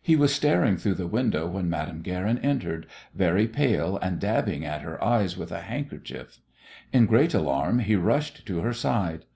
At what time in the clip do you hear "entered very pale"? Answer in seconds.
2.38-3.98